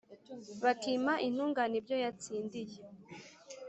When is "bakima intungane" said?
0.63-1.75